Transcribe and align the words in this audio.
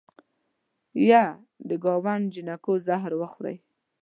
یه 1.09 1.23
د 1.67 1.69
ګاونډ 1.83 2.25
جینکو 2.33 2.73
زهر 2.87 3.11
وخورئ 3.21 3.57